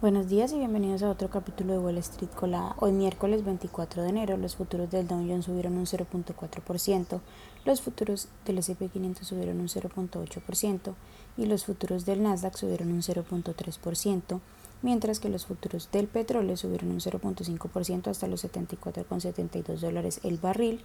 Buenos 0.00 0.30
días 0.30 0.50
y 0.54 0.56
bienvenidos 0.56 1.02
a 1.02 1.10
otro 1.10 1.28
capítulo 1.28 1.74
de 1.74 1.78
Wall 1.78 1.98
Street 1.98 2.30
Colada. 2.30 2.74
Hoy 2.78 2.90
miércoles 2.90 3.44
24 3.44 4.02
de 4.02 4.08
enero 4.08 4.38
los 4.38 4.56
futuros 4.56 4.90
del 4.90 5.06
Dow 5.06 5.18
Jones 5.18 5.44
subieron 5.44 5.76
un 5.76 5.84
0.4%, 5.84 7.20
los 7.66 7.82
futuros 7.82 8.28
del 8.46 8.56
S&P 8.56 8.88
500 8.88 9.28
subieron 9.28 9.60
un 9.60 9.68
0.8% 9.68 10.94
y 11.36 11.44
los 11.44 11.66
futuros 11.66 12.06
del 12.06 12.22
Nasdaq 12.22 12.56
subieron 12.56 12.92
un 12.92 13.02
0.3%, 13.02 14.40
mientras 14.80 15.20
que 15.20 15.28
los 15.28 15.44
futuros 15.44 15.90
del 15.92 16.08
petróleo 16.08 16.56
subieron 16.56 16.92
un 16.92 17.00
0.5% 17.00 18.08
hasta 18.08 18.26
los 18.26 18.42
74,72 18.42 19.80
dólares 19.80 20.20
el 20.24 20.38
barril 20.38 20.80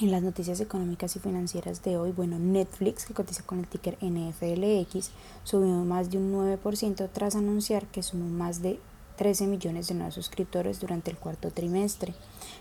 en 0.00 0.10
las 0.10 0.22
noticias 0.22 0.60
económicas 0.60 1.14
y 1.16 1.18
financieras 1.18 1.82
de 1.82 1.98
hoy, 1.98 2.12
bueno, 2.12 2.38
Netflix, 2.38 3.04
que 3.04 3.12
cotiza 3.12 3.42
con 3.42 3.58
el 3.58 3.66
ticker 3.66 3.98
NFLX, 4.00 5.10
subió 5.44 5.84
más 5.84 6.10
de 6.10 6.16
un 6.16 6.32
9% 6.32 7.10
tras 7.12 7.36
anunciar 7.36 7.84
que 7.86 8.02
sumó 8.02 8.24
más 8.26 8.62
de 8.62 8.80
13 9.18 9.46
millones 9.46 9.88
de 9.88 9.94
nuevos 9.94 10.14
suscriptores 10.14 10.80
durante 10.80 11.10
el 11.10 11.18
cuarto 11.18 11.50
trimestre, 11.50 12.14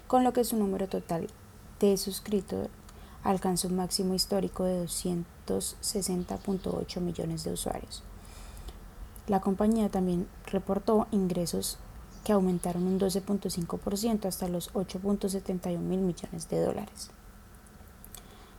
con 0.08 0.26
lo 0.26 0.34
que 0.34 0.44
su 0.44 0.58
número 0.58 0.90
total 0.90 1.30
de 1.80 1.96
suscritos 1.96 2.68
alcanzó 3.24 3.70
un 3.70 3.78
máximo 3.78 4.16
histórico 4.16 4.66
de 4.66 4.84
260.8 4.84 7.00
millones 7.00 7.46
de 7.46 7.54
usuarios. 7.54 8.04
La 9.28 9.40
compañía 9.40 9.88
también 9.88 10.28
reportó 10.46 11.08
ingresos 11.12 11.78
que 12.26 12.34
aumentaron 12.34 12.84
un 12.84 13.00
12.5% 13.00 14.26
hasta 14.26 14.50
los 14.50 14.74
8.71 14.74 15.80
mil 15.80 16.02
millones 16.02 16.50
de 16.50 16.60
dólares. 16.60 17.12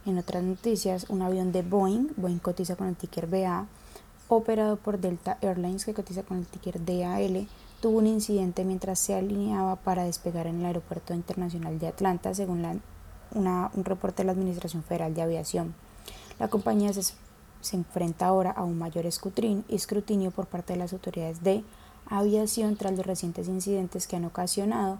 En 0.07 0.17
otras 0.17 0.43
noticias, 0.43 1.07
un 1.11 1.21
avión 1.21 1.53
de 1.53 1.63
Boeing, 1.63 2.09
Boeing 2.17 2.39
cotiza 2.39 2.75
con 2.75 2.89
el 2.89 2.97
ticker 2.97 3.27
BA, 3.27 3.67
operado 4.29 4.77
por 4.77 4.99
Delta 4.99 5.37
Airlines, 5.43 5.85
que 5.85 5.93
cotiza 5.93 6.23
con 6.23 6.39
el 6.39 6.47
ticker 6.47 6.83
DAL, 6.85 7.47
tuvo 7.81 7.99
un 7.99 8.07
incidente 8.07 8.65
mientras 8.65 8.99
se 8.99 9.15
alineaba 9.15 9.77
para 9.77 10.05
despegar 10.05 10.47
en 10.47 10.61
el 10.61 10.67
Aeropuerto 10.67 11.13
Internacional 11.13 11.79
de 11.79 11.89
Atlanta, 11.89 12.35
según 12.35 12.81
un 13.35 13.85
reporte 13.85 14.23
de 14.23 14.27
la 14.27 14.33
Administración 14.33 14.83
Federal 14.83 15.15
de 15.15 15.23
Aviación. 15.23 15.75
La 16.39 16.49
compañía 16.49 16.93
se, 16.93 17.03
se 17.61 17.77
enfrenta 17.77 18.27
ahora 18.27 18.53
a 18.53 18.65
un 18.65 18.79
mayor 18.79 19.05
escrutinio 19.05 20.31
por 20.31 20.47
parte 20.47 20.73
de 20.73 20.79
las 20.79 20.93
autoridades 20.93 21.43
de 21.43 21.63
aviación 22.07 22.77
tras 22.77 22.97
los 22.97 23.07
recientes 23.07 23.49
incidentes 23.49 24.07
que 24.07 24.17
han 24.17 24.25
ocasionado 24.25 24.99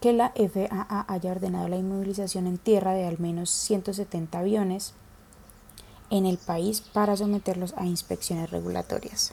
que 0.00 0.12
la 0.12 0.32
FAA 0.36 1.04
haya 1.08 1.32
ordenado 1.32 1.68
la 1.68 1.76
inmovilización 1.76 2.46
en 2.46 2.58
tierra 2.58 2.92
de 2.92 3.06
al 3.06 3.18
menos 3.18 3.50
170 3.50 4.38
aviones 4.38 4.94
en 6.10 6.24
el 6.24 6.38
país 6.38 6.80
para 6.80 7.16
someterlos 7.16 7.74
a 7.76 7.84
inspecciones 7.84 8.50
regulatorias. 8.50 9.32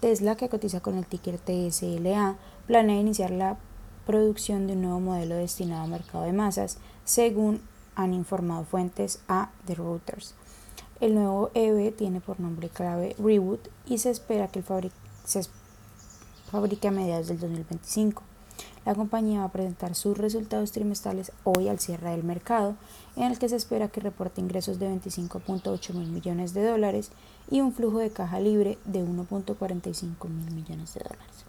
Tesla, 0.00 0.36
que 0.36 0.48
cotiza 0.48 0.80
con 0.80 0.96
el 0.96 1.06
ticker 1.06 1.38
TSLA, 1.38 2.36
planea 2.66 3.00
iniciar 3.00 3.30
la 3.30 3.58
producción 4.06 4.66
de 4.66 4.74
un 4.74 4.82
nuevo 4.82 5.00
modelo 5.00 5.36
destinado 5.36 5.84
al 5.84 5.90
mercado 5.90 6.24
de 6.24 6.32
masas, 6.32 6.78
según 7.04 7.60
han 7.94 8.14
informado 8.14 8.64
fuentes 8.64 9.20
a 9.28 9.50
The 9.66 9.74
Reuters. 9.74 10.34
El 11.00 11.14
nuevo 11.14 11.50
EV 11.54 11.94
tiene 11.96 12.20
por 12.20 12.40
nombre 12.40 12.68
clave 12.68 13.14
Reboot 13.18 13.68
y 13.86 13.98
se 13.98 14.10
espera 14.10 14.48
que 14.48 14.62
se 15.24 15.42
fabrique 16.50 16.88
a 16.88 16.90
mediados 16.90 17.28
del 17.28 17.40
2025. 17.40 18.22
La 18.84 18.94
compañía 18.94 19.40
va 19.40 19.46
a 19.46 19.52
presentar 19.52 19.94
sus 19.94 20.16
resultados 20.16 20.72
trimestrales 20.72 21.32
hoy 21.44 21.68
al 21.68 21.78
cierre 21.78 22.10
del 22.10 22.24
mercado, 22.24 22.76
en 23.16 23.24
el 23.24 23.38
que 23.38 23.48
se 23.48 23.56
espera 23.56 23.88
que 23.88 24.00
reporte 24.00 24.40
ingresos 24.40 24.78
de 24.78 24.88
25.8 24.88 25.94
mil 25.94 26.08
millones 26.08 26.54
de 26.54 26.66
dólares 26.66 27.10
y 27.50 27.60
un 27.60 27.72
flujo 27.72 27.98
de 27.98 28.10
caja 28.10 28.40
libre 28.40 28.78
de 28.84 29.04
1.45 29.04 30.28
mil 30.28 30.50
millones 30.52 30.94
de 30.94 31.00
dólares. 31.00 31.44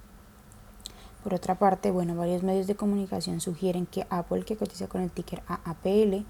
Por 1.23 1.33
otra 1.33 1.55
parte, 1.55 1.91
bueno, 1.91 2.15
varios 2.15 2.43
medios 2.43 2.67
de 2.67 2.75
comunicación 2.75 3.41
sugieren 3.41 3.85
que 3.85 4.07
Apple, 4.09 4.43
que 4.43 4.57
cotiza 4.57 4.87
con 4.87 5.01
el 5.01 5.11
ticker 5.11 5.43
AAPL, 5.47 6.25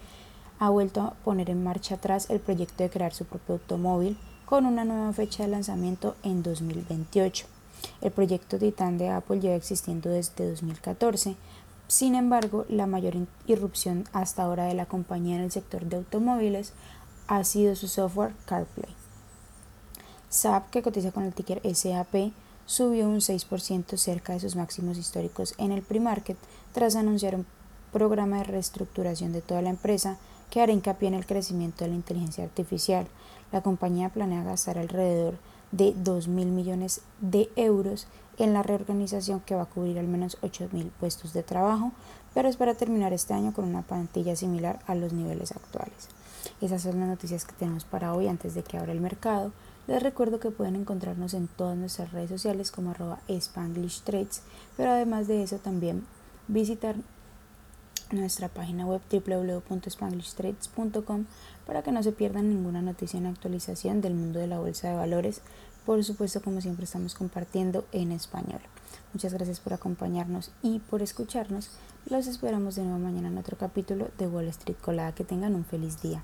ha 0.59 0.69
vuelto 0.69 1.01
a 1.01 1.11
poner 1.23 1.49
en 1.49 1.63
marcha 1.63 1.95
atrás 1.95 2.29
el 2.29 2.39
proyecto 2.39 2.83
de 2.83 2.89
crear 2.89 3.13
su 3.13 3.25
propio 3.25 3.55
automóvil 3.55 4.17
con 4.45 4.65
una 4.65 4.85
nueva 4.85 5.13
fecha 5.13 5.43
de 5.43 5.49
lanzamiento 5.49 6.15
en 6.23 6.43
2028. 6.43 7.60
El 8.01 8.11
proyecto 8.11 8.57
Titan 8.57 8.97
de 8.97 9.09
Apple 9.09 9.39
lleva 9.39 9.55
existiendo 9.55 10.09
desde 10.09 10.49
2014. 10.49 11.35
Sin 11.87 12.15
embargo, 12.15 12.65
la 12.67 12.87
mayor 12.87 13.15
irrupción 13.47 14.05
hasta 14.13 14.43
ahora 14.43 14.65
de 14.65 14.73
la 14.73 14.85
compañía 14.85 15.35
en 15.35 15.43
el 15.43 15.51
sector 15.51 15.85
de 15.85 15.97
automóviles 15.97 16.73
ha 17.27 17.43
sido 17.43 17.75
su 17.75 17.87
software 17.87 18.33
CarPlay. 18.45 18.95
SAP, 20.29 20.69
que 20.69 20.81
cotiza 20.81 21.11
con 21.11 21.23
el 21.23 21.33
ticker 21.33 21.61
SAP, 21.75 22.31
subió 22.65 23.07
un 23.07 23.17
6% 23.17 23.97
cerca 23.97 24.33
de 24.33 24.39
sus 24.39 24.55
máximos 24.55 24.97
históricos 24.97 25.53
en 25.57 25.71
el 25.71 25.81
pre-market 25.81 26.37
tras 26.71 26.95
anunciar 26.95 27.35
un 27.35 27.45
programa 27.91 28.37
de 28.37 28.45
reestructuración 28.45 29.33
de 29.33 29.41
toda 29.41 29.61
la 29.61 29.69
empresa 29.69 30.17
que 30.49 30.61
hará 30.61 30.71
hincapié 30.71 31.09
en 31.09 31.15
el 31.15 31.25
crecimiento 31.25 31.83
de 31.83 31.89
la 31.89 31.97
inteligencia 31.97 32.43
artificial. 32.43 33.07
La 33.51 33.61
compañía 33.61 34.09
planea 34.09 34.43
gastar 34.43 34.77
alrededor 34.77 35.35
de 35.71 35.93
2 35.95 36.27
mil 36.27 36.47
millones 36.47 37.01
de 37.19 37.49
euros 37.55 38.07
en 38.37 38.53
la 38.53 38.63
reorganización 38.63 39.41
que 39.41 39.55
va 39.55 39.63
a 39.63 39.69
cubrir 39.69 39.99
al 39.99 40.07
menos 40.07 40.37
8 40.41 40.69
mil 40.71 40.87
puestos 40.99 41.33
de 41.33 41.43
trabajo, 41.43 41.91
pero 42.33 42.49
es 42.49 42.57
para 42.57 42.75
terminar 42.75 43.13
este 43.13 43.33
año 43.33 43.53
con 43.53 43.65
una 43.65 43.81
plantilla 43.81 44.35
similar 44.35 44.79
a 44.87 44.95
los 44.95 45.13
niveles 45.13 45.51
actuales. 45.51 46.09
Esas 46.61 46.81
son 46.81 46.99
las 46.99 47.09
noticias 47.09 47.45
que 47.45 47.53
tenemos 47.53 47.85
para 47.85 48.13
hoy 48.13 48.27
antes 48.27 48.55
de 48.55 48.63
que 48.63 48.77
abra 48.77 48.91
el 48.91 49.01
mercado. 49.01 49.51
Les 49.87 50.01
recuerdo 50.01 50.39
que 50.39 50.51
pueden 50.51 50.75
encontrarnos 50.75 51.33
en 51.33 51.47
todas 51.47 51.77
nuestras 51.77 52.11
redes 52.11 52.29
sociales 52.29 52.71
como 52.71 52.91
arroba 52.91 53.19
Spanglish 53.27 54.01
Trades, 54.01 54.41
pero 54.77 54.91
además 54.91 55.27
de 55.27 55.43
eso 55.43 55.57
también 55.57 56.05
visitar 56.47 56.95
nuestra 58.13 58.49
página 58.49 58.85
web 58.85 59.01
www.spanglishtrades.com 59.11 61.25
para 61.65 61.83
que 61.83 61.91
no 61.91 62.03
se 62.03 62.11
pierdan 62.11 62.49
ninguna 62.49 62.81
noticia 62.81 63.17
en 63.17 63.25
actualización 63.25 64.01
del 64.01 64.13
mundo 64.13 64.39
de 64.39 64.47
la 64.47 64.59
bolsa 64.59 64.89
de 64.89 64.95
valores. 64.95 65.41
Por 65.85 66.03
supuesto, 66.03 66.41
como 66.41 66.61
siempre, 66.61 66.85
estamos 66.85 67.15
compartiendo 67.15 67.85
en 67.91 68.11
español. 68.11 68.61
Muchas 69.13 69.33
gracias 69.33 69.59
por 69.59 69.73
acompañarnos 69.73 70.51
y 70.61 70.79
por 70.79 71.01
escucharnos. 71.01 71.71
Los 72.09 72.27
esperamos 72.27 72.75
de 72.75 72.83
nuevo 72.83 72.99
mañana 72.99 73.27
en 73.27 73.37
otro 73.37 73.57
capítulo 73.57 74.09
de 74.17 74.27
Wall 74.27 74.47
Street 74.49 74.77
Colada. 74.81 75.13
Que 75.13 75.23
tengan 75.23 75.55
un 75.55 75.65
feliz 75.65 76.01
día. 76.01 76.23